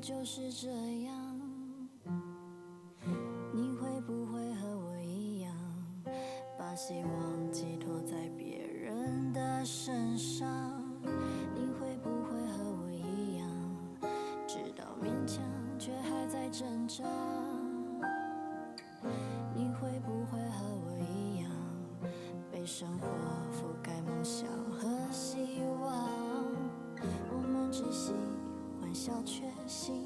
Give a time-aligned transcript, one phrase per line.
[0.00, 0.68] 就是这
[1.02, 1.40] 样，
[3.52, 5.54] 你会不会和我一样，
[6.58, 10.82] 把希望寄托在别人的身上？
[11.54, 13.46] 你会不会和我一样，
[14.46, 15.44] 直到勉强
[15.78, 17.04] 却还在挣扎？
[19.54, 21.50] 你会不会和我一样，
[22.50, 23.06] 被生活
[23.52, 26.08] 覆盖梦想和希望？
[27.30, 28.14] 我们只喜
[28.80, 29.49] 欢小确。
[29.70, 30.04] 心，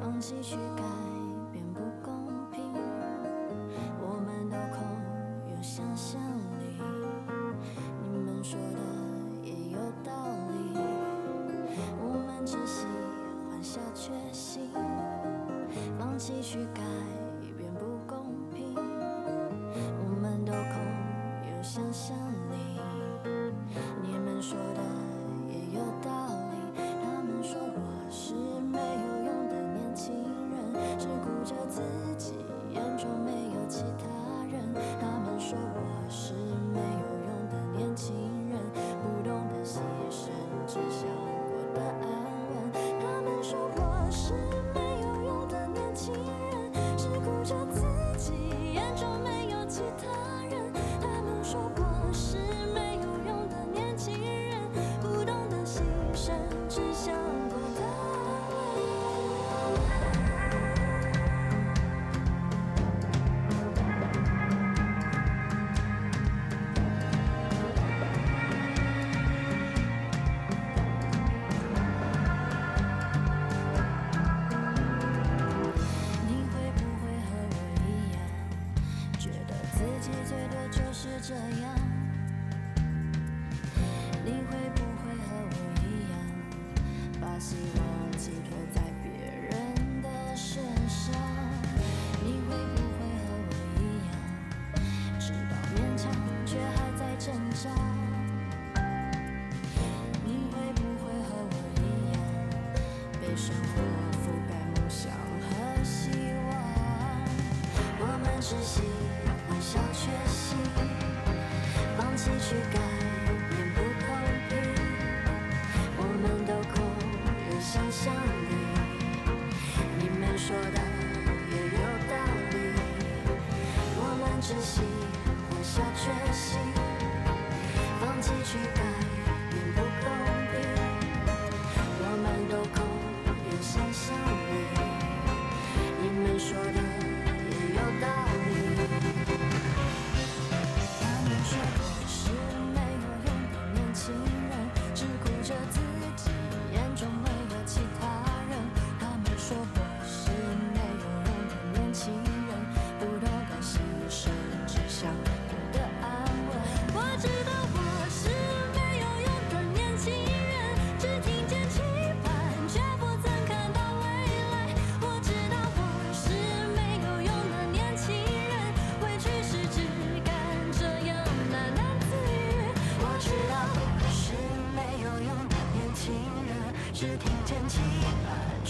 [0.00, 0.82] 放弃去改
[1.52, 2.62] 变不公平，
[4.00, 4.80] 我们都空
[5.54, 6.18] 有想象
[6.58, 6.80] 力，
[8.02, 8.78] 你们说的
[9.42, 10.10] 也有道
[10.52, 10.80] 理，
[12.02, 12.86] 我们只喜
[13.50, 14.70] 欢下决心。
[15.98, 16.79] 放弃去改。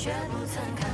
[0.03, 0.90] 却不曾看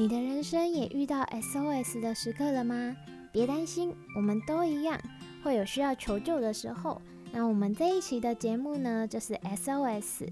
[0.00, 2.96] 你的人生也遇到 SOS 的时刻了吗？
[3.30, 4.98] 别担心，我们都一样，
[5.44, 7.02] 会有需要求救的时候。
[7.30, 10.26] 那我们这一期的节目呢，就是 SOS，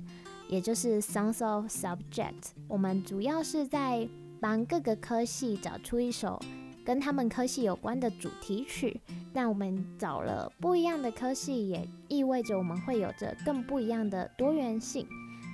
[0.48, 2.52] 也就是 Songs of Subject。
[2.66, 4.08] 我们主要是在
[4.40, 6.40] 帮各个科系找出一首
[6.82, 8.98] 跟他们科系有关的主题曲。
[9.34, 15.06] 那我们找了不一样的科系，也意味着我们会有着更不一样的多元性。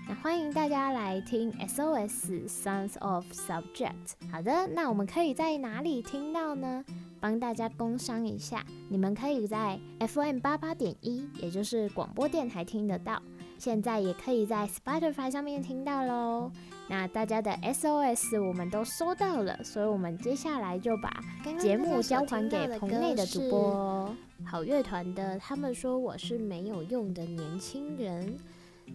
[0.07, 4.13] 那欢迎大家来听 SOS Songs of Subject。
[4.31, 6.85] 好的，那我们可以在哪里听到呢？
[7.21, 13.23] 帮大家工商一下，你们可以在 FM 八八点一，也就是广播电台听得到。
[13.57, 16.51] 现在也可以在 Spotify 上面听到喽。
[16.87, 21.25] 那大家的 SOS 我们都收到了，所以我们接下来就把
[21.59, 24.15] 节目交还给棚内的主播。
[24.45, 28.37] 好乐团的，他们说我是没有用的年轻人。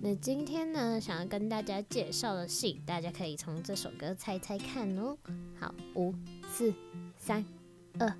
[0.01, 5.17] 那今天呢，想要跟大家介绍的戏，大家可以从这首歌猜猜看哦。
[5.59, 6.13] 好，五、
[6.49, 6.73] 四、
[7.17, 7.43] 三、
[7.99, 8.13] 二、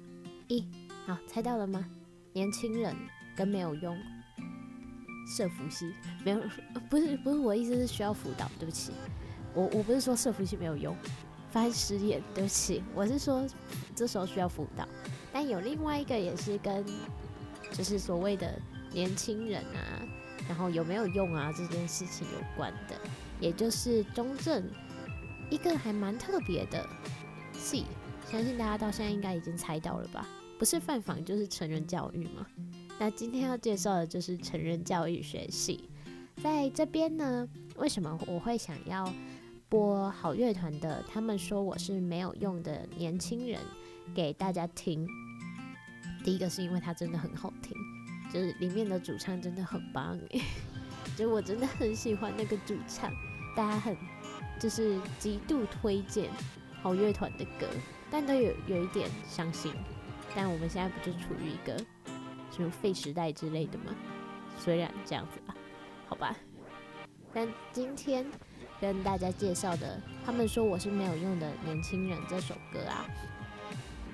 [0.47, 0.67] 一，
[1.05, 1.89] 好，猜到了吗？
[2.33, 2.93] 年轻人
[3.35, 3.97] 跟没有用，
[5.25, 5.93] 社福系
[6.25, 6.41] 没有，
[6.89, 8.49] 不是不是，我意思是需要辅导。
[8.59, 8.91] 对不起，
[9.53, 10.93] 我我不是说社福系没有用，
[11.49, 13.47] 发现失言，对不起，我是说
[13.95, 14.85] 这时候需要辅导。
[15.31, 16.85] 但有另外一个也是跟，
[17.71, 18.59] 就是所谓的
[18.91, 20.03] 年轻人啊。
[20.49, 21.53] 然后有没有用啊？
[21.55, 22.95] 这件事情有关的，
[23.39, 24.67] 也就是中正
[25.49, 26.85] 一个还蛮特别的
[27.53, 27.85] 系，
[28.29, 30.27] 相信大家到现在应该已经猜到了吧？
[30.57, 32.45] 不是犯法就是成人教育嘛。
[32.99, 35.87] 那今天要介绍的就是成人教育学系，
[36.43, 37.47] 在这边呢，
[37.77, 39.13] 为什么我会想要
[39.69, 41.01] 播好乐团的？
[41.07, 43.61] 他们说我是没有用的年轻人
[44.15, 45.07] 给大家听。
[46.25, 47.71] 第一个是因为它真的很好听。
[48.31, 50.41] 就是里面的主唱真的很棒诶，
[51.17, 53.11] 就我真的很喜欢那个主唱，
[53.55, 53.97] 大家很
[54.59, 56.29] 就是极度推荐
[56.81, 57.67] 好乐团的歌，
[58.11, 59.73] 但都有有一点伤心。
[60.35, 61.75] 但我们现在不就处于一个
[62.51, 63.95] 什么废时代之类的吗？
[64.59, 65.55] 虽然这样子吧，
[66.07, 66.35] 好吧。
[67.33, 68.25] 但今天
[68.79, 73.05] 跟大家介绍的，他们说我是没有用的年轻人这首歌啊，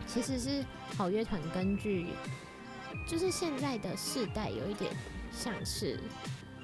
[0.07, 0.63] 其实是
[0.95, 2.07] 好乐团根据。
[3.05, 4.91] 就是现在的世代有一点
[5.31, 5.99] 像是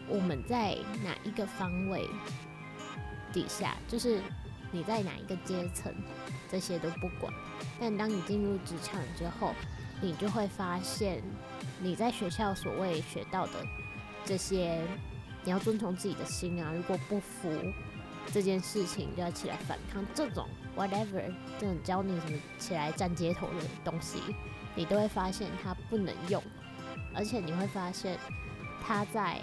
[0.07, 2.07] 我们在哪一个方位
[3.31, 4.21] 底下，就是
[4.71, 5.93] 你在哪一个阶层，
[6.49, 7.33] 这些都不管。
[7.79, 9.53] 但当你进入职场之后，
[10.01, 11.21] 你就会发现
[11.79, 13.65] 你在学校所谓学到的
[14.25, 14.81] 这些，
[15.43, 16.71] 你要遵从自己的心啊。
[16.75, 17.49] 如果不服
[18.33, 20.05] 这件事情，就要起来反抗。
[20.13, 21.23] 这种 whatever，
[21.59, 24.19] 这种教你什么起来站街头的东西。
[24.75, 26.41] 你都会发现它不能用，
[27.13, 28.17] 而且你会发现
[28.81, 29.39] 它在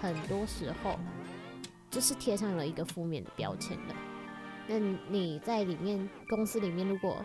[0.00, 0.98] 很多时候
[1.90, 3.94] 就是贴上了一个负面的标签的。
[4.66, 4.78] 那
[5.08, 7.24] 你在里面公司里面如果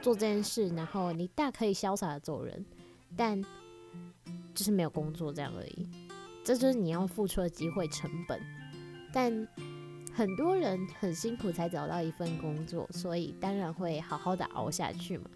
[0.00, 2.64] 做这件事，然后你大可以潇洒的走人，
[3.16, 3.40] 但
[4.54, 5.88] 就是没有工作这样而已，
[6.44, 8.40] 这就是你要付出的机会成本。
[9.12, 9.48] 但
[10.14, 15.30] 很多人很辛苦才找到一份工作，所以当然会好好的熬下去嘛。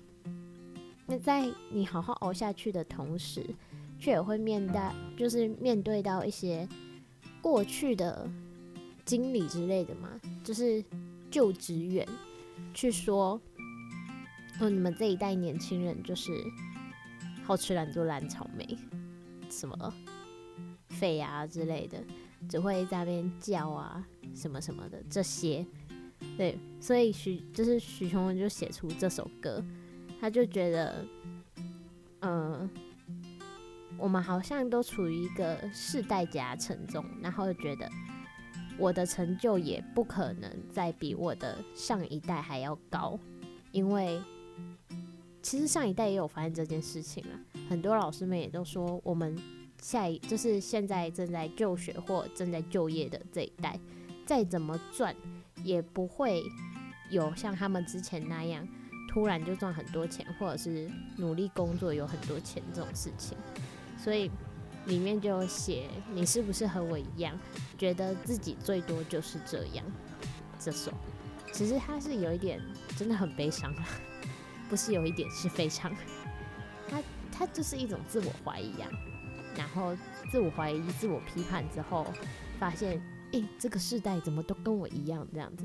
[1.07, 3.47] 那在你好好熬下去的同时，
[3.99, 4.81] 却也会面对，
[5.17, 6.69] 就是面对到一些
[7.41, 8.29] 过去的
[9.05, 10.85] 经理之类的嘛，就是
[11.31, 12.07] 旧职员
[12.75, 13.41] 去说，
[14.61, 16.33] 哦，你们这一代年轻人就是
[17.45, 18.77] 好吃懒做烂草莓，
[19.49, 19.95] 什么
[20.89, 22.03] 废啊之类的，
[22.49, 25.65] 只会在那边叫啊什么什么的这些，
[26.37, 29.65] 对，所以许就是许琼文就写出这首歌。
[30.21, 31.05] 他就觉得，
[32.21, 32.69] 嗯、
[33.99, 37.91] 我们好像都处于一个世代夹层中，然后就觉得
[38.79, 43.19] 我的成就也不可能再比我的上一代还要高，
[43.73, 44.21] 因为
[45.43, 47.39] 其实上一代也有发现这件事情了。
[47.69, 49.37] 很多老师们也都说，我们
[49.81, 53.79] 下一就是现在正在就学或正在就业的这一代，
[54.25, 55.15] 再怎么赚
[55.63, 56.43] 也不会
[57.11, 58.67] 有像他们之前那样。
[59.17, 63.35] 突然就赚很多钱，或者是努力工作有很多钱这种事情，
[63.97, 64.31] 所以
[64.85, 67.35] 里面就写你是不是和我一样，
[67.79, 69.83] 觉得自己最多就是这样。
[70.59, 70.93] 这首
[71.51, 72.61] 其实它是有一点
[72.95, 73.75] 真的很悲伤，
[74.69, 75.91] 不是有一点是非常，
[76.87, 78.91] 它它就是一种自我怀疑啊，
[79.57, 79.97] 然后
[80.31, 82.07] 自我怀疑、自我批判之后，
[82.59, 85.65] 发现诶、这个世代怎么都跟我一样这样子。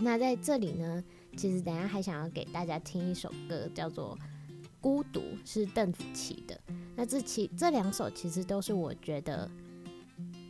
[0.00, 1.04] 那在这里呢，
[1.36, 4.16] 其实等下还想要给大家听一首歌，叫做
[4.80, 6.58] 《孤独》，是邓紫棋的。
[6.96, 9.50] 那这其这两首其实都是我觉得，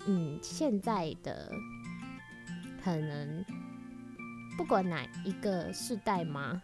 [0.06, 1.52] 嗯，现在的
[2.84, 3.44] 可能
[4.56, 6.62] 不管哪一个世代嘛，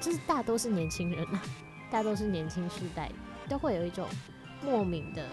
[0.00, 1.42] 就是大多是年轻人啊，
[1.90, 3.10] 大多是年轻世代
[3.48, 4.08] 都会有一种
[4.62, 5.28] 莫名的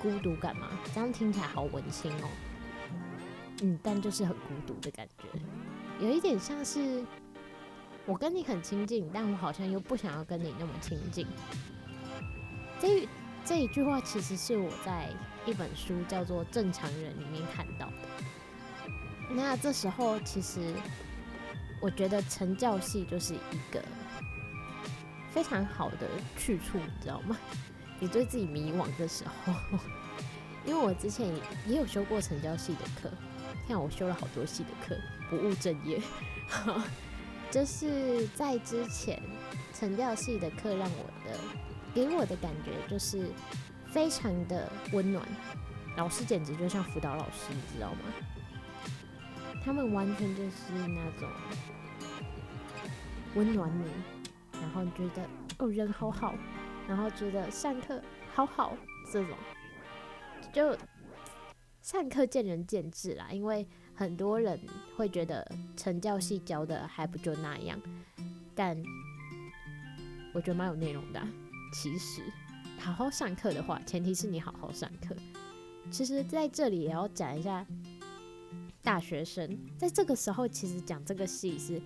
[0.00, 0.68] 孤独感嘛。
[0.94, 2.28] 这样听起来好文青哦，
[3.62, 5.24] 嗯，但就是很孤独的感觉，
[6.02, 7.04] 有一点像是
[8.04, 11.24] 我跟你很亲近，但我好像又不想要跟你那么亲近。
[12.80, 13.08] 这
[13.44, 15.08] 这一句话其实是我在
[15.46, 17.92] 一本书叫做《正常人》里面看到的。
[19.30, 20.74] 那这时候，其实
[21.80, 23.80] 我觉得成教系就是一个
[25.30, 27.38] 非常好的去处，你知道吗？
[28.00, 29.54] 你对自己迷惘的时候，
[30.66, 31.32] 因为我之前
[31.64, 33.08] 也有修过成教系的课，
[33.68, 34.96] 看我修了好多系的课，
[35.32, 35.98] 不务正业。
[37.50, 39.18] 就是在之前
[39.72, 41.38] 成教系的课，让我的
[41.94, 43.30] 给我的感觉就是
[43.90, 45.26] 非常的温暖，
[45.96, 48.00] 老师简直就像辅导老师，你知道吗？
[49.64, 51.28] 他们完全就是那种
[53.34, 53.90] 温暖你，
[54.60, 55.26] 然后觉得
[55.58, 56.34] 哦人好好，
[56.86, 58.02] 然后觉得上课
[58.34, 58.76] 好好
[59.10, 59.36] 这种，
[60.52, 60.76] 就
[61.80, 63.28] 上课见仁见智啦。
[63.30, 64.58] 因为很多人
[64.96, 65.46] 会觉得
[65.76, 67.80] 成教系教的还不就那样，
[68.54, 68.76] 但
[70.34, 71.20] 我觉得蛮有内容的。
[71.74, 72.22] 其实
[72.78, 75.14] 好好上课的话，前提是你好好上课。
[75.90, 77.66] 其实在这里也要讲一下。
[78.84, 81.80] 大学生在这个时候，其实讲这个戏是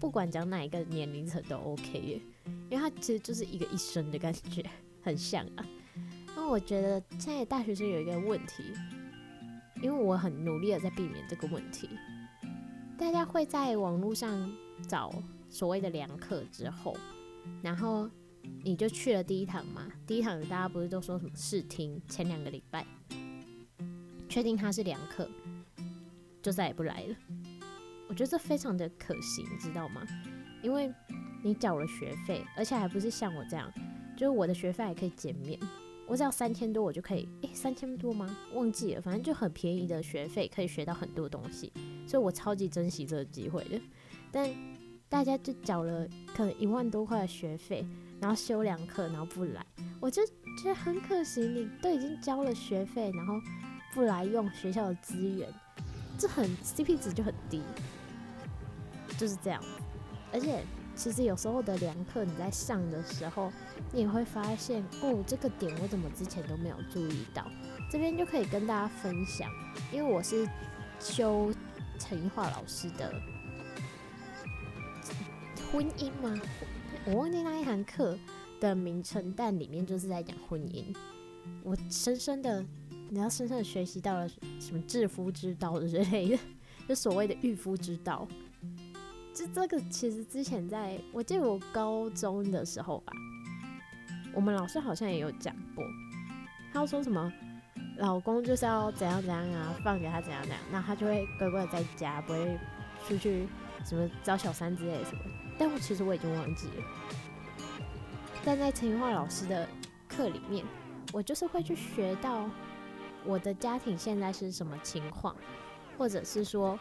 [0.00, 2.20] 不管讲哪一个年龄层都 OK 耶，
[2.68, 4.68] 因为它其实就是一个一生的感觉，
[5.02, 5.64] 很像啊。
[6.34, 8.64] 那我觉得现在大学生有一个问题，
[9.82, 11.90] 因为我很努力的在避免这个问题，
[12.96, 14.50] 大家会在网络上
[14.88, 15.12] 找
[15.50, 16.96] 所谓的良课之后，
[17.60, 18.08] 然后
[18.62, 22.86] 你就去了第一堂嘛，第一堂大家不是都说什么试听前两个礼拜，
[24.28, 25.28] 确定它是良课。
[26.40, 27.14] 就再也不来了。
[28.08, 30.04] 我觉得这非常的可惜，你知道吗？
[30.60, 30.92] 因为
[31.40, 33.72] 你缴了学费，而且还不是像我这样，
[34.16, 35.56] 就是我的学费还可以减免，
[36.12, 38.36] 我只要三千多，我就可以，诶、欸，三千多吗？
[38.52, 41.72] 忘记了，反正就很便宜的学费，可以学到很多东西，
[42.06, 43.80] 所以我超级珍惜这个机会的。
[44.30, 44.46] 但
[45.08, 47.82] 大家就缴了可能一万多块的学费，
[48.20, 49.64] 然后修两课，然后不来，
[50.00, 51.40] 我就觉得很可惜。
[51.40, 53.40] 你都已经交了学费，然后
[53.94, 55.48] 不来用学校的资源。
[56.18, 57.62] 这很 CP 值就很低，
[59.16, 59.64] 就是这样。
[60.30, 60.62] 而且
[60.94, 63.52] 其实有时候的良课你在上的时候，
[63.92, 67.46] 你也会发现哦，这个点我怎么之前都没有注意到。
[67.90, 69.50] 这边就可以跟大家分享，
[69.92, 70.48] 因为我是
[71.00, 71.52] 修
[71.98, 73.12] 陈一华老师的
[75.70, 76.40] 婚姻吗？
[77.06, 78.18] 我忘记那一堂课
[78.60, 80.84] 的名称，但里面就是在讲婚姻。
[81.62, 82.64] 我深深的。
[83.10, 84.26] 你要深深的学习到了
[84.58, 86.38] 什么致夫之道之类的，
[86.88, 88.26] 就所谓的驭夫之道。
[89.34, 93.12] 这这个其实之前在我记得我高中的时候吧，
[94.34, 95.84] 我们老师好像也有讲过，
[96.72, 97.32] 他说什么
[97.98, 102.58] 老公就是要怎样怎样啊，放给他怎样怎样，那他就会乖乖在家，不会
[103.08, 103.46] 出去
[103.84, 105.22] 什么找小三之类什么。
[105.58, 106.84] 但我其实我已经忘记了。
[108.44, 109.68] 但在陈云华老师的
[110.08, 110.64] 课里面，
[111.12, 112.48] 我就是会去学到。
[113.24, 115.36] 我的家庭现在是什么情况，
[115.96, 116.76] 或者是说，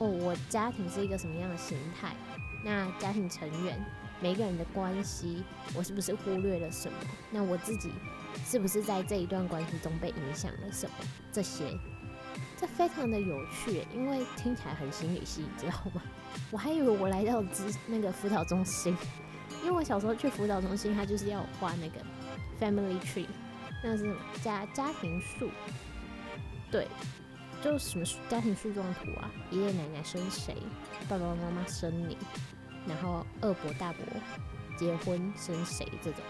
[0.00, 2.14] 哦，我家庭是一个什么样的形态？
[2.64, 3.78] 那家庭成员
[4.18, 6.98] 每个人的关系，我是不是忽略了什么？
[7.30, 7.90] 那我自己
[8.46, 10.94] 是不是在这一段关系中被影响了什么？
[11.30, 11.78] 这些，
[12.56, 16.02] 这非常的有趣，因为听起来很心理系，你知道吗？
[16.50, 18.96] 我还以为我来到之那个辅导中心，
[19.62, 22.00] 因为我小时候去辅导中心，他就是要画那个
[22.58, 23.26] family tree。
[23.82, 25.50] 那是什么家家庭树？
[26.70, 26.86] 对，
[27.62, 29.30] 就什么家庭树状图啊？
[29.50, 30.56] 爷爷奶奶生谁？
[31.08, 32.16] 爸爸妈妈生你？
[32.86, 34.04] 然后二伯大伯
[34.76, 35.86] 结婚生谁？
[36.02, 36.20] 这种，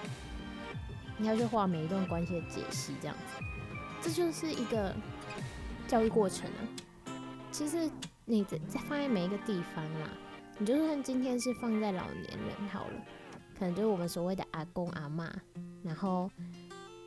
[1.16, 3.44] 你要去画每一段关系的解析，这样子，
[4.02, 4.94] 这就是一个
[5.86, 6.60] 教育过程啊。
[7.52, 7.90] 其实
[8.24, 10.10] 你在在放在每一个地方啦，
[10.58, 13.00] 你就算今天是放在老年人好了，
[13.58, 15.30] 可能就是我们所谓的阿公阿嬷，
[15.82, 16.30] 然后。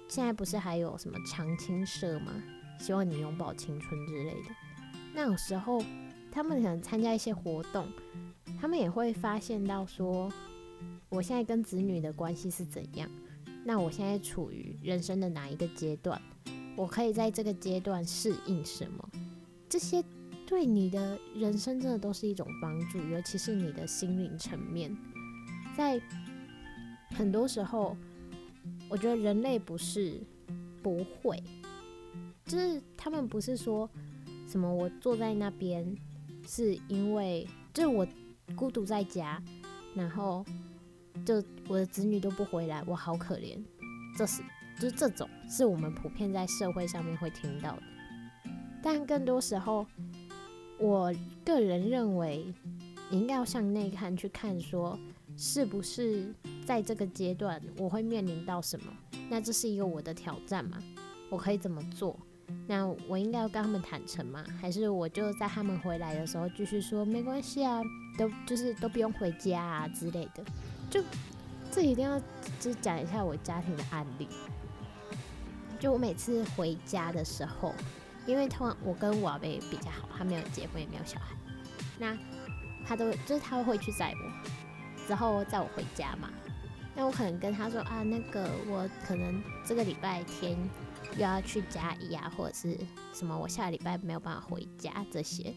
[0.10, 2.34] 现在不是还有什么长青社吗？
[2.80, 4.50] 希望你永葆青春之类的。
[5.14, 5.84] 那种时候，
[6.32, 7.88] 他们可能参加一些活动，
[8.60, 10.32] 他们也会发现到说，
[11.10, 13.10] 我现在跟子女的关系是怎样？
[13.64, 16.22] 那我现在处于人生的哪一个阶段？
[16.76, 19.10] 我可以在这个阶段适应什么？
[19.70, 20.04] 这些
[20.46, 24.96] 对你的人生真的都是一种帮助，尤其是你的心灵层面，
[25.76, 26.02] 在
[27.12, 27.96] 很多时候。
[28.90, 30.22] 我觉得人类不是
[30.84, 31.42] 不会，
[32.46, 33.90] 就是他们不是说
[34.48, 35.96] 什么我坐在那边
[36.48, 38.06] 是因为就是我
[38.56, 39.42] 孤独在家，
[39.96, 40.46] 然后
[41.26, 43.58] 就我的子女都不回来，我好可怜。
[44.18, 44.44] 这是
[44.80, 47.84] 就是这种是我们普遍在社会上面会听到的，
[48.82, 49.88] 但更多时候，
[50.78, 51.14] 我
[51.46, 52.54] 个人认为
[53.10, 55.00] 你应该要向内看，去看说
[55.38, 56.32] 是不是
[56.66, 58.94] 在这个阶段我会面临到什么，
[59.30, 60.78] 那这是一个我的挑战嘛？
[61.30, 62.20] 我可以怎么做？
[62.68, 64.44] 那我应该要跟他们坦诚吗？
[64.62, 67.82] 还是我就在他们回来的时候继续说没关系啊，
[68.18, 70.44] 都就是都不用回家啊之类的？
[70.90, 71.04] 就
[71.72, 72.20] 这一定要
[72.60, 74.28] 就讲一下我家庭的案例。
[75.80, 77.74] 就我每次回家的时候，
[78.26, 81.36] 因为通常我跟我阿伯比较好，他没有结婚也没有小孩，
[82.00, 82.18] 那
[82.88, 86.30] 他都就是他会去载我，之后载我回家嘛。
[86.96, 90.58] 那我可能跟他说啊，那个我可能这个礼拜天。
[91.16, 92.78] 又要去加一啊，或者是
[93.14, 95.54] 什么，我下礼拜没有办法回家这些，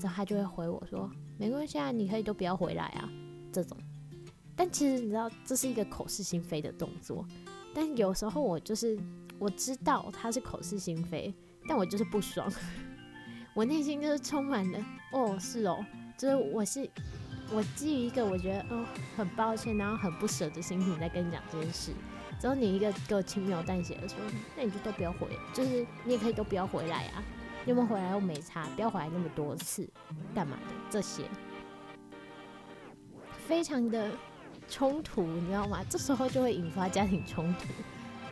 [0.00, 3.08] 然后他就会回我说，没关系啊，你可以都不要回来啊，
[3.52, 3.76] 这种。
[4.54, 7.26] 但其实你知道，这是一个口是心非的动作。
[7.74, 8.98] 但有时候我就是
[9.38, 11.34] 我知道他是口是心非，
[11.68, 12.50] 但我就是不爽，
[13.54, 14.78] 我内心就是充满了
[15.12, 15.84] 哦，是哦，
[16.16, 16.88] 就是我是
[17.52, 21.92] 我基于一个我觉得哦很抱歉，然后很不舍的心情在跟你讲这件事。
[22.40, 24.16] 只要你一个给我轻描淡写的说，
[24.56, 27.22] 那你就都不要回，就是你也可以都不要回来啊，
[27.64, 29.88] 有没有回来又没差，不要回来那么多次，
[30.34, 30.74] 干嘛的？
[30.90, 31.24] 这些
[33.46, 34.10] 非常的
[34.68, 35.82] 冲突，你知道吗？
[35.88, 37.66] 这时候就会引发家庭冲突。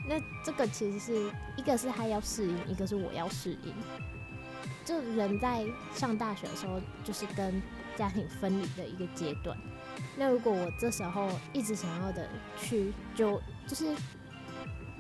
[0.07, 3.73] 那这个其实是一个是他要适应，一个是我要适应。
[4.85, 7.63] 就人在上大学的时候，就是跟
[7.97, 9.57] 家庭分离的一个阶段。
[10.17, 12.29] 那如果我这时候一直想要的
[12.61, 13.95] 去就就是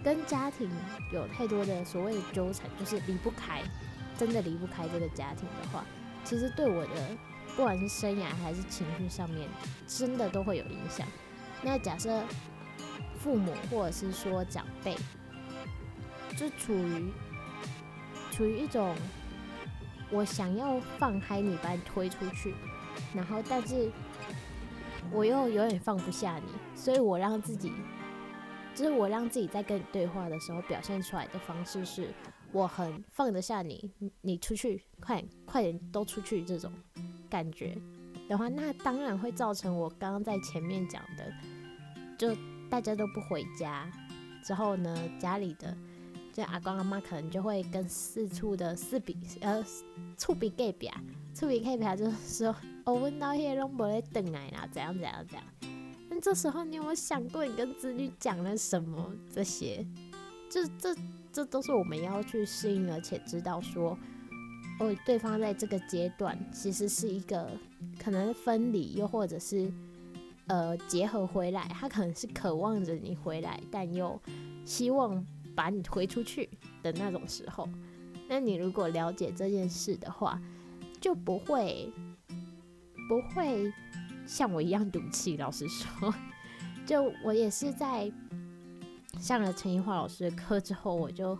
[0.02, 0.70] 跟家庭
[1.12, 3.62] 有太多的所谓的纠缠，就是离不开，
[4.16, 5.84] 真的离不开这个家庭的话，
[6.24, 7.16] 其实对我的
[7.56, 9.48] 不管是生涯还是情绪上面，
[9.86, 11.06] 真的都会有影响。
[11.62, 12.22] 那假设
[13.18, 14.96] 父母或者是说长辈，
[16.36, 17.12] 就处于
[18.30, 18.94] 处于一种
[20.10, 22.54] 我想要放开你，把你推出去，
[23.14, 23.90] 然后但是。
[25.12, 27.70] 我又有点放不下你，所以我让自己，
[28.74, 32.08] 就是我让自己在跟你对话的时候表现出来的方式是，
[32.52, 36.72] 我很放得下你，你出去，快点，快点都出去这种
[37.30, 37.76] 感觉
[38.28, 41.32] 的话，那当然会造成我刚刚在前面讲的，
[42.18, 42.36] 就
[42.68, 43.90] 大家都不回家
[44.44, 45.76] 之后呢，家里的
[46.32, 49.64] 就阿公阿妈可能就会跟四处的四比呃，
[50.16, 50.90] 厝边隔壁，
[51.32, 52.56] 厝边隔壁就是说。
[52.86, 55.44] 哦，问到些拢无咧等来啦，怎样怎样怎样？
[56.24, 59.12] 这时候你有没有想过，你跟子女讲了什么？
[59.30, 59.86] 这些，
[60.48, 60.96] 这这
[61.30, 63.90] 这都是我们要去适应，而且知道说，
[64.80, 67.50] 哦，对方在这个阶段其实是一个
[68.02, 69.70] 可能分离，又或者是
[70.46, 74.18] 呃结合回来，他可能是渴望着你回来，但又
[74.64, 75.22] 希望
[75.54, 76.48] 把你推出去
[76.82, 77.68] 的那种时候。
[78.30, 80.40] 那你如果了解这件事的话，
[81.02, 81.92] 就不会。
[83.06, 83.70] 不会
[84.26, 85.36] 像我一样赌气。
[85.36, 86.14] 老实说，
[86.86, 88.10] 就我也是在
[89.20, 91.38] 上了陈奕华老师的课之后，我就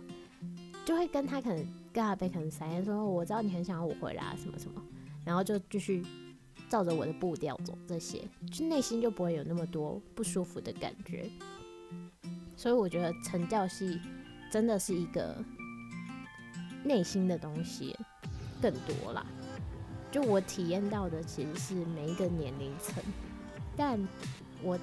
[0.85, 4.81] 就会跟他可能跟阿贝可能三言说，我知道你很想要我回来啊，什么什么，
[5.23, 6.05] 然后就继续
[6.69, 8.21] 照着我的步调走，这些
[8.51, 11.29] 就内心就不会有那么多不舒服的感觉。
[12.57, 13.99] 所以我觉得成教系
[14.49, 15.35] 真的是一个
[16.83, 17.95] 内心的东西
[18.61, 19.25] 更多啦。
[20.11, 23.03] 就我体验到的其实是每一个年龄层，
[23.75, 23.99] 但
[24.63, 24.79] 我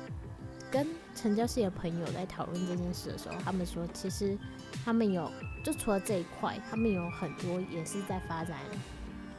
[0.70, 4.36] 跟陈教授的朋友在讨论这件事的时候，他们说其实
[4.84, 5.30] 他们有
[5.64, 8.58] 就除了这一块，他们有很多也是在发展，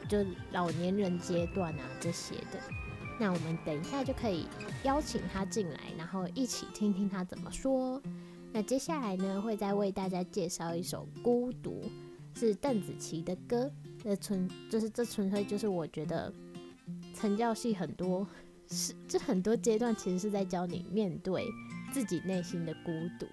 [0.08, 2.58] 就老年人阶段啊这些的。
[3.20, 4.48] 那我们等一下就可以
[4.82, 8.02] 邀请他进来，然后一起听听他怎么说。
[8.52, 11.90] 那接下来呢，会再为大家介绍一首《孤独》，
[12.38, 13.70] 是邓紫棋的歌。
[14.04, 16.30] 这纯就是这纯粹就是我觉得
[17.14, 18.26] 成教系很多
[18.68, 21.46] 是这很多阶段其实是在教你面对
[21.90, 23.26] 自己内心的孤独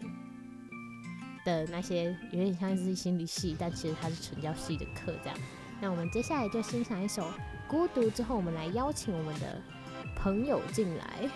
[1.44, 5.38] 的那些有点像是心理系，但其实它是成教系的课这样。
[5.82, 7.24] 那我们接下来就欣赏一首
[7.68, 9.62] 《孤独》之后，我们来邀请我们的
[10.16, 11.30] 朋友进来。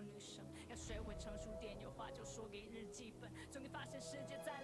[0.00, 3.30] 女生，要学会成熟点，有话就说给日记本。
[3.50, 4.60] 终于发现世界在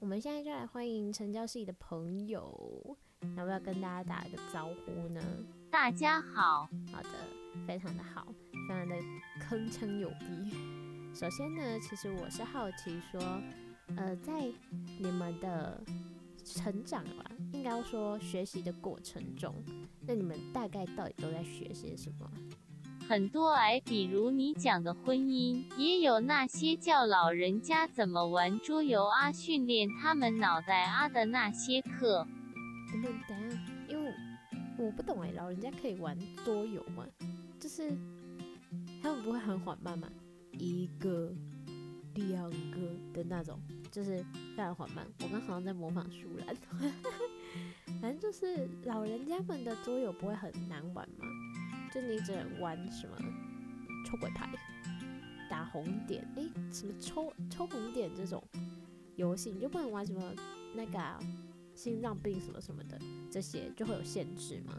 [0.00, 2.96] 我们现在就来欢迎成教系的朋友，
[3.36, 5.20] 要不要跟大家打一个招呼呢？
[5.72, 7.08] 大家好，好的，
[7.66, 8.32] 非常的好，
[8.68, 8.94] 非常的
[9.40, 10.54] 铿锵有力。
[11.12, 13.20] 首先呢，其实我是好奇说，
[13.96, 14.46] 呃，在
[15.00, 15.82] 你们的
[16.44, 19.52] 成长吧，应该说学习的过程中，
[20.06, 22.30] 那你们大概到底都在学些什么？
[23.08, 32.26] 很多哎，比如你讲的婚姻，也有那些叫老人家怎么玩桌游啊，训练他们脑袋啊的那些课。
[32.92, 34.12] 等等等下，因为
[34.76, 37.06] 我不懂哎，老人家可以玩桌游吗？
[37.58, 37.96] 就是
[39.02, 40.06] 他们不会很缓慢吗？
[40.52, 41.32] 一个、
[42.14, 43.58] 两个的那种，
[43.90, 44.18] 就是
[44.54, 45.06] 非常缓慢。
[45.22, 46.54] 我刚好像在模仿舒兰，
[48.02, 51.24] 反正就是老人家们的桌游不会很难玩吗？
[51.92, 53.16] 就你只能玩什么
[54.06, 54.48] 抽鬼牌、
[55.50, 58.42] 打红点，诶、欸，什么抽抽红点这种
[59.16, 60.32] 游戏，你就不能玩什么
[60.74, 61.18] 那个、啊、
[61.74, 62.98] 心脏病什么什么的，
[63.30, 64.74] 这些就会有限制吗？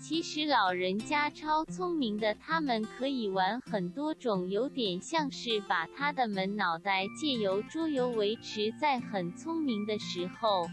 [0.00, 10.68] 其实老人家超聪明的，他们可以玩很多种，有点像是把他的门脑袋借由桌游维持在很聪明的时候。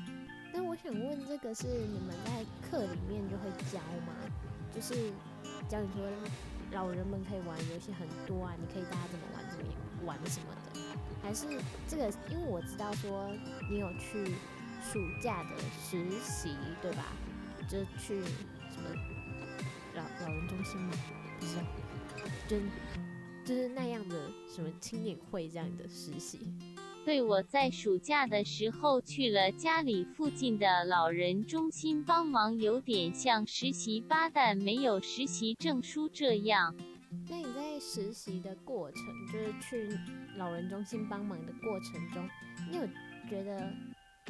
[0.54, 4.14] 那我想问，这个是你们在课里面就会教吗？
[4.76, 5.14] 就是。
[5.72, 6.04] 教你说，
[6.74, 9.72] 老人们可以玩游戏很多啊，你可以大家怎么玩怎么
[10.06, 10.82] 玩什么的，
[11.24, 11.46] 还是
[11.88, 12.12] 这个？
[12.30, 13.32] 因为我知道说
[13.70, 14.36] 你有去
[14.84, 17.06] 暑假的实习，对吧？
[17.70, 18.22] 就去
[18.70, 18.90] 什么
[19.96, 20.94] 老老人中心吗？
[21.40, 21.56] 不是，
[22.50, 22.58] 就
[23.46, 26.54] 就是那样的什么青年会这样的实习。
[27.04, 36.76] 对，我在暑假的时候去了家里附近的老人中心帮忙，有点像实习吧，但没有实习证书这样。
[37.28, 39.02] 那你在实习的过程，
[39.34, 39.98] 就是去
[40.38, 42.30] 老人中心帮忙的过程中，
[42.70, 42.86] 你有
[43.28, 43.60] 觉得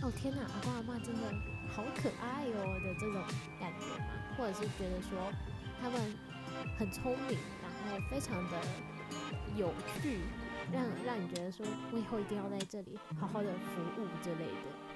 [0.01, 1.21] 哦天哪，阿公阿妈真的
[1.69, 3.21] 好可爱哦的这种
[3.59, 4.07] 感觉吗？
[4.37, 5.31] 或者是觉得说
[5.81, 5.99] 他们
[6.79, 8.57] 很聪明，然后非常的
[9.57, 10.19] 有趣，
[10.71, 14.90] 让让你觉得说我以后一定要在这里好好的服务之类的。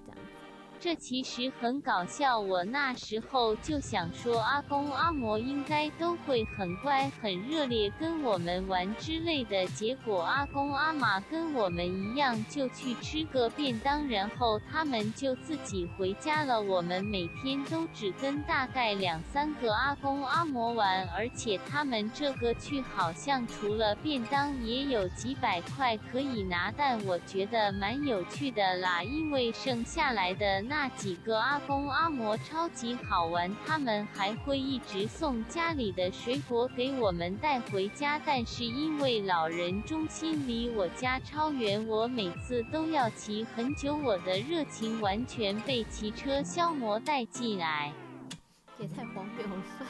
[0.85, 0.95] 这。
[1.05, 9.67] 其实很搞笑，我那时候就想说，阿公阿嬷应该都会很乖、很热烈跟我们玩之类的。
[9.67, 16.59] 结果阿公阿嬷跟我们一样，就去吃个便当，然后他们就自己回家了。
[16.59, 30.61] 我们每天都只跟大概两三个阿公阿嬷玩，而且他们这个去好像除了便当也有几百块可以拿，但我觉得蛮有趣的啦，因为剩下来的。
[30.61, 38.19] 那那几个阿公阿嬷超级好玩，他们还会一直送家里的水果给我们带回家。
[38.19, 47.93] 但是因为老人中心离我家超远，我每次都要骑很久，我的热情完全被骑车消磨殆尽来。
[48.77, 49.87] 也太荒谬了吧！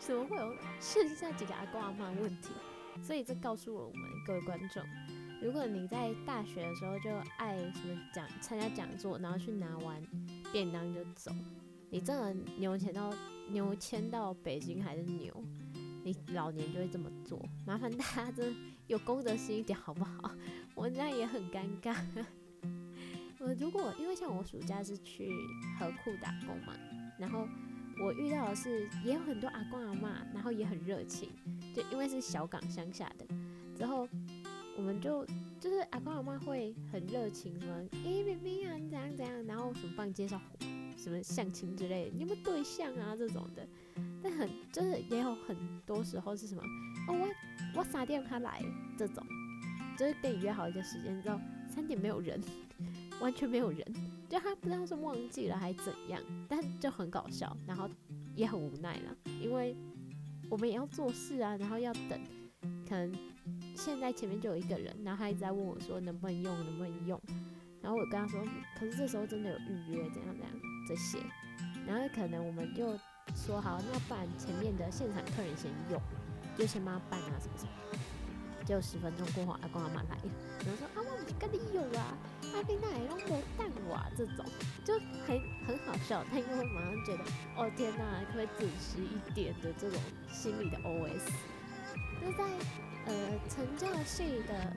[0.00, 2.48] 怎么会有剩下几个阿公阿嬷问题？
[3.00, 4.82] 所以这告诉了我们各位观众。
[5.40, 10.02] 如果你在大学的时候就爱什么讲参加讲座，然后去拿完
[10.52, 11.30] 便当就走，
[11.90, 13.14] 你真的牛钱到
[13.50, 15.32] 牛迁到北京还是牛？
[16.02, 17.40] 你老年就会这么做？
[17.64, 20.30] 麻烦大家真的有公德心一点好不好？
[20.74, 21.96] 我这样也很尴尬。
[23.38, 25.30] 我如果因为像我暑假是去
[25.78, 26.74] 河库打工嘛，
[27.16, 27.46] 然后
[28.02, 31.30] 我遇到的是也有很多阿公阿嬷，然后也很热情，
[31.72, 33.24] 就因为是小港乡下的，
[33.76, 34.08] 之后。
[34.78, 35.26] 我们就
[35.60, 40.40] 就是阿公阿妈会很热情，什么诶，妹妹啊，你怎样怎样，然后什么帮你介绍
[40.96, 43.66] 什么相亲之类的，你有没有对象啊这种的。
[44.22, 46.62] 但很就是也有很多时候是什么
[47.08, 47.12] 哦，
[47.74, 48.62] 我我三点他来
[48.96, 49.26] 这种，
[49.98, 52.40] 就是跟你约好一个时间之后，三点没有人，
[53.20, 53.84] 完全没有人，
[54.28, 57.90] 就他不知道是忘记了还是怎样，但就很搞笑，然后
[58.36, 59.76] 也很无奈啦，因为
[60.48, 62.20] 我们也要做事啊，然后要等，
[62.88, 63.12] 可能。
[63.78, 67.20] 现在前面就有一个人，然后他一直在问我说能不能用，能不能用。
[67.80, 68.44] 然后我跟他说，
[68.76, 70.50] 可是这时候真的有预约，怎样怎样
[70.88, 71.20] 这些。
[71.86, 72.98] 然后可能我们就
[73.36, 76.02] 说好，那不然前面的现场客人先用，
[76.58, 77.70] 就先帮他办啊什么什么。
[78.66, 80.30] 结果十分钟过后，阿公阿妈来了，
[80.66, 82.18] 然后说阿啊，我跟你有啊，
[82.52, 84.44] 阿斌那还用没蛋哇，这种
[84.84, 86.24] 就很很好笑。
[86.24, 87.22] 他又会马上觉得，
[87.56, 90.00] 哦天哪，可不可以准时一点的这种
[90.32, 91.30] 心里的 OS。
[92.20, 92.44] 就在。
[93.08, 93.14] 呃，
[93.48, 94.76] 成教系的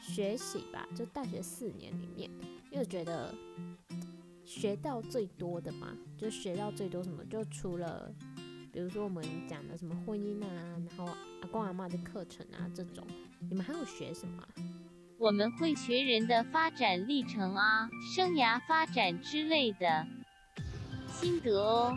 [0.00, 2.28] 学习吧，就大学四年里面，
[2.72, 3.32] 又觉得
[4.44, 8.12] 学到最多的嘛，就学到最多什么，就除了
[8.72, 10.50] 比如说我们讲的什么婚姻啊，
[10.88, 11.04] 然后
[11.42, 13.06] 阿公阿妈的课程啊这种，
[13.48, 14.44] 你们还有学什么？
[15.16, 20.04] 我们会学人的发展历程啊，生涯发展之类的
[21.06, 21.96] 心得哦。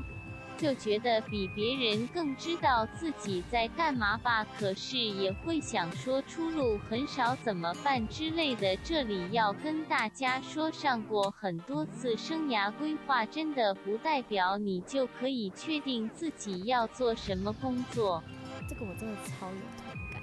[0.57, 8.75] 就觉得比别人更知道自己在干嘛吧，可是也会想说出路很少怎么办之类的。
[8.77, 18.23] 这里要跟大家说，上过很多次生涯规划，真的不代表你就可以确定自己要做什么工作。
[18.69, 20.21] 这个我真的超有同感，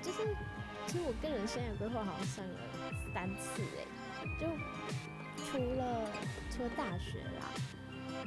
[0.00, 0.36] 就是
[0.86, 2.54] 其实我个人生涯规划好像上了
[3.12, 3.84] 三次哎，
[4.40, 4.46] 就
[5.44, 6.06] 除了
[6.50, 7.50] 除了大学啦。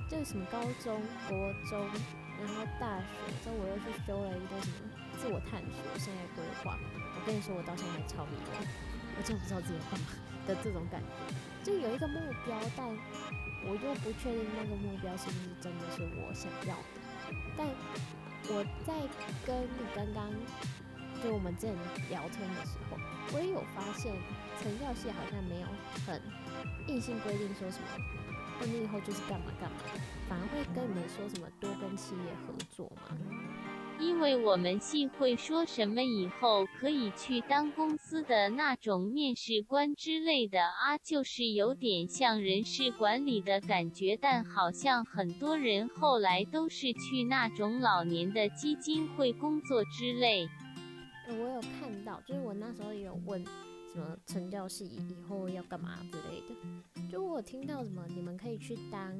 [0.09, 1.79] 就是什么高中、国中，
[2.39, 6.77] 然后大学之后我又去修了一个什么自我探索、生涯规划。
[7.15, 8.65] 我跟你说，我到现在还超迷茫，
[9.17, 10.07] 我真不知道自己要干嘛
[10.45, 11.07] 的这种感觉。
[11.63, 12.85] 就有一个目标，但
[13.63, 16.97] 我又不确定那个目标是不是真的是我想要的。
[17.55, 17.65] 但
[18.49, 18.93] 我在
[19.45, 20.29] 跟你刚刚
[21.23, 21.75] 就我们之前
[22.09, 22.97] 聊天的时候，
[23.31, 24.11] 我也有发现，
[24.61, 25.67] 成教系好像没有
[26.05, 26.21] 很
[26.87, 27.87] 硬性规定说什么。
[28.65, 29.77] 你以后就是干嘛干嘛，
[30.27, 33.17] 反而会跟你们说什么多跟企业合作嘛？
[33.99, 50.49] 因为我们系会说什么以后可以去当公司的那种面试官之类的啊，就是有点像人事管理的感觉，但好像很多人后来都是去那种老年的基金会工作之类。
[51.29, 53.45] 我有看到，就是我那时候也有问。
[53.93, 59.13] 什么成教系以后要干嘛之类的，就我听到什么你们可以去当，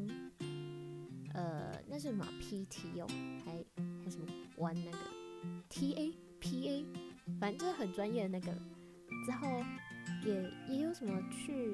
[1.34, 3.08] 呃，那是什么 PT 哦，
[3.46, 3.52] 还
[4.04, 4.98] 还什么玩那个
[5.70, 6.86] TA PA，
[7.40, 8.54] 反正就是很专业的那个。
[9.26, 9.64] 之后
[10.26, 11.74] 也也有什么去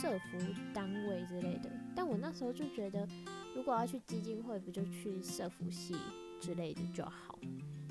[0.00, 0.38] 社服
[0.74, 3.06] 单位之类的，但我那时候就觉得，
[3.54, 5.94] 如果要去基金会，不就去社服系
[6.40, 7.38] 之类的就好。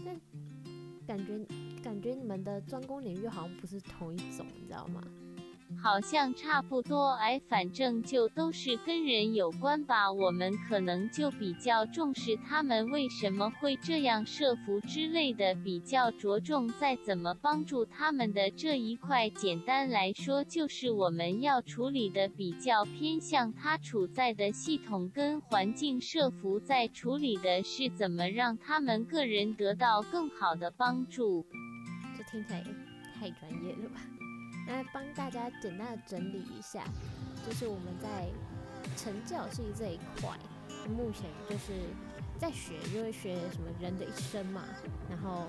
[0.03, 0.19] 但
[1.07, 1.37] 感觉
[1.83, 5.01] 感觉你们的专攻领域好像不是同一种，你知道吗？
[5.83, 10.11] 好像差不多，哎，反正就都是跟人有关吧。
[10.11, 19.29] 我们可能就比较重视他们为什么会这样设伏之类的，比较着重在怎么帮助他们的这一块。
[19.29, 31.45] 简单来说，就是我们要处理的比较偏向他处在的系统跟环境设伏，在处理的是怎么让他们个人得到更好的帮助。
[32.29, 32.63] 听起来
[33.17, 34.01] 太专业了吧？
[34.67, 36.83] 那帮大家简单的整理一下，
[37.45, 38.29] 就是我们在
[38.95, 40.37] 成教系这一块，
[40.87, 41.73] 目前就是
[42.37, 44.63] 在学，因为学什么人的一生嘛，
[45.09, 45.47] 然后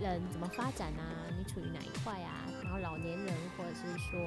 [0.00, 4.20] 人怎么发展啊，你处于哪一块啊，然后老年人或者是说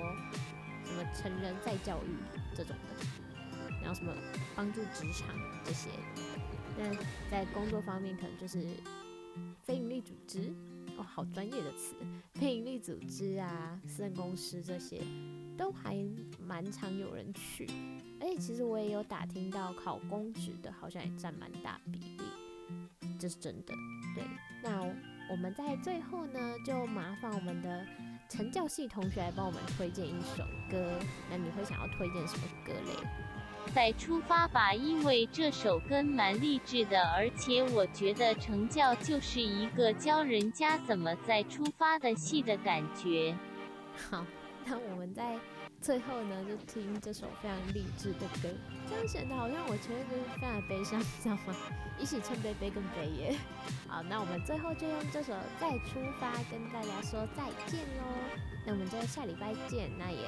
[0.84, 2.18] 什么成人再教育
[2.56, 3.06] 这种的，
[3.82, 4.14] 然后什么
[4.56, 5.90] 帮助职场这些，
[6.78, 6.94] 那
[7.32, 8.68] 在工作方面可能就是
[9.64, 10.54] 非营利组织。
[11.00, 11.96] 哦，好专业的词，
[12.34, 15.02] 非营利组织啊，私人公司这些
[15.58, 15.96] 都还
[16.46, 17.66] 蛮常有人去，
[18.20, 23.74] 而且其实我也有打听到考公职的，好像也占蛮大比例，这是真的。
[24.14, 24.26] 对，
[24.62, 24.84] 那
[25.32, 27.88] 我们在最后呢，就麻烦我们的
[28.30, 33.39] 成教系同学来帮我们推荐一首歌，那你会想要推荐什么歌嘞？
[33.70, 43.36] 再出发吧，因为这首歌蛮励志的，而且我觉得成教就是一个教人家怎么再出发的戏的感觉。
[44.10, 44.26] 好，
[44.66, 45.38] 那我们在
[45.82, 48.50] 最后呢，就听这首非常励志的歌，
[48.90, 51.56] 这样显得好像我前面就是非常悲伤，你知道吗？
[52.00, 53.36] 一起唱悲悲更悲耶。
[53.88, 58.04] 好，那我们最后就用这首再出发跟大家说再见喽。
[58.66, 60.28] 那我们就下礼拜见，那也。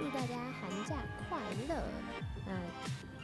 [0.00, 0.96] 祝大家寒假
[1.28, 1.84] 快乐！
[2.46, 2.56] 那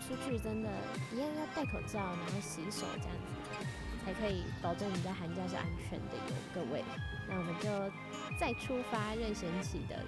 [0.05, 0.69] 出去真的
[1.11, 3.67] 一样要戴口罩，然后洗手，这样子
[4.05, 6.85] 才可以保证你在寒假是安全的哟，各位。
[7.27, 7.91] 那我们就
[8.39, 9.99] 再出发，任贤齐的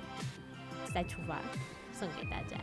[0.93, 1.41] 再出发，
[1.91, 2.59] 送给大家。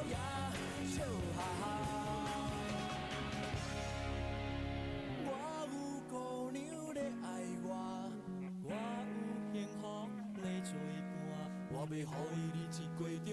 [0.00, 0.16] 笑呀
[0.96, 1.02] 就
[1.36, 1.40] 好。
[5.26, 5.28] 我
[5.70, 5.74] 有
[6.08, 7.28] 姑娘在爱
[7.62, 7.68] 我，
[8.64, 9.12] 我有
[9.52, 9.82] 幸福
[10.36, 10.72] 在作
[11.28, 11.30] 伴，
[11.70, 11.98] 我要予
[12.34, 13.28] 伊日子过着。